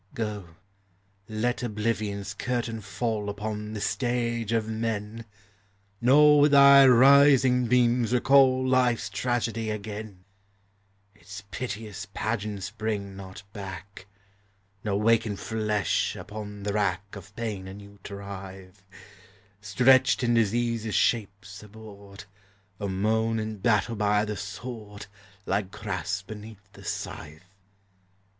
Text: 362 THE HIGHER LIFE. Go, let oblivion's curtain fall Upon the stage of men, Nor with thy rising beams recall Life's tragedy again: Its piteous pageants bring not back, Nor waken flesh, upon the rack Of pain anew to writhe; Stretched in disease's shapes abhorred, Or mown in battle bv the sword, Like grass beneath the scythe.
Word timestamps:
362 0.15 0.15
THE 0.15 0.29
HIGHER 0.31 0.47
LIFE. 0.49 1.27
Go, 1.27 1.35
let 1.37 1.63
oblivion's 1.63 2.33
curtain 2.33 2.81
fall 2.81 3.29
Upon 3.29 3.73
the 3.73 3.81
stage 3.81 4.51
of 4.51 4.67
men, 4.67 5.25
Nor 6.01 6.39
with 6.41 6.53
thy 6.53 6.87
rising 6.87 7.67
beams 7.67 8.11
recall 8.11 8.67
Life's 8.67 9.11
tragedy 9.11 9.69
again: 9.69 10.25
Its 11.13 11.43
piteous 11.51 12.07
pageants 12.15 12.71
bring 12.71 13.15
not 13.15 13.43
back, 13.53 14.07
Nor 14.83 14.99
waken 14.99 15.35
flesh, 15.37 16.15
upon 16.15 16.63
the 16.63 16.73
rack 16.73 17.15
Of 17.15 17.35
pain 17.35 17.67
anew 17.67 17.99
to 18.05 18.15
writhe; 18.15 18.81
Stretched 19.61 20.23
in 20.23 20.33
disease's 20.33 20.95
shapes 20.95 21.61
abhorred, 21.61 22.23
Or 22.79 22.89
mown 22.89 23.39
in 23.39 23.57
battle 23.59 23.95
bv 23.95 24.25
the 24.25 24.35
sword, 24.37 25.05
Like 25.45 25.69
grass 25.69 26.23
beneath 26.23 26.71
the 26.73 26.83
scythe. 26.83 27.43